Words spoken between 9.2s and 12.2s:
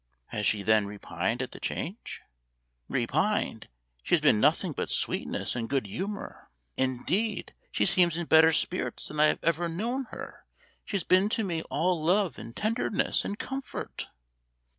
have ever known her; she has been to me all